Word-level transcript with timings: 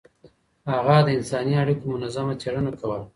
هغه 0.71 0.95
د 1.05 1.09
انساني 1.17 1.53
اړيکو 1.63 1.85
منظمه 1.93 2.33
څېړنه 2.41 2.71
کوله. 2.79 2.99